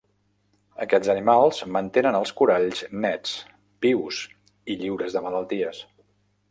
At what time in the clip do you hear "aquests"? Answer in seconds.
0.85-1.11